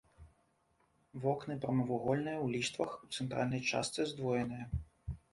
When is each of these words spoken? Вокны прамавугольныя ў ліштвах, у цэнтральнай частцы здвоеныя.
Вокны 1.25 1.57
прамавугольныя 1.65 2.37
ў 2.37 2.47
ліштвах, 2.55 2.91
у 3.07 3.19
цэнтральнай 3.19 3.61
частцы 3.73 4.01
здвоеныя. 4.13 4.65